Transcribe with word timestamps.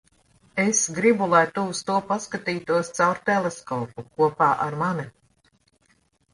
Es 0.61 0.79
gribu, 0.99 1.27
lai 1.33 1.41
tu 1.57 1.65
uz 1.73 1.81
to 1.89 1.99
paskatītos 2.13 2.91
caur 3.01 3.23
teleskopu- 3.29 4.09
kopā 4.19 4.51
ar 4.67 4.83
mani. 4.85 5.09